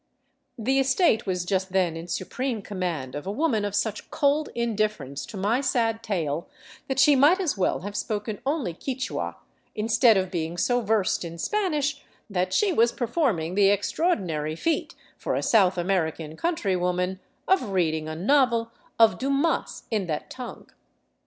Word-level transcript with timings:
The 0.57 0.79
estate 0.79 1.27
was 1.27 1.45
just 1.45 1.73
then 1.73 1.95
in 1.95 2.07
supreme 2.07 2.63
command 2.63 3.13
of 3.13 3.27
a 3.27 3.31
woman 3.31 3.63
of 3.63 3.75
such 3.75 4.09
cold 4.09 4.49
indifference 4.55 5.27
to 5.27 5.37
my 5.37 5.61
sad 5.61 6.01
tale 6.01 6.49
that 6.87 6.97
she 6.97 7.15
might 7.15 7.39
as 7.39 7.55
well 7.55 7.81
have 7.81 7.95
spoken 7.95 8.41
only 8.43 8.73
Quichua, 8.73 9.35
instead 9.75 10.17
of 10.17 10.31
being 10.31 10.57
so 10.57 10.81
versed 10.81 11.23
in 11.23 11.37
Spanish 11.37 12.01
that 12.31 12.51
she 12.51 12.73
was 12.73 12.91
performing 12.91 13.53
the 13.53 13.69
extraordinary 13.69 14.55
feat, 14.55 14.95
for 15.17 15.35
a 15.35 15.43
South 15.43 15.77
American 15.77 16.35
country 16.35 16.75
woman, 16.75 17.19
of 17.47 17.69
reading 17.69 18.07
a 18.07 18.15
novel 18.15 18.71
of 18.97 19.19
Dumas 19.19 19.83
in 19.91 20.07
that 20.07 20.31
tongue. 20.31 20.67